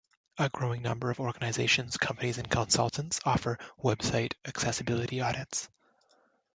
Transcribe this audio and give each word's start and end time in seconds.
A 0.39 0.49
growing 0.49 0.81
number 0.81 1.11
of 1.11 1.19
organizations, 1.19 1.95
companies 1.95 2.39
and 2.39 2.49
consultants 2.49 3.19
offer 3.23 3.59
"website 3.83 4.33
accessibility 4.47 5.21
audits". 5.21 5.69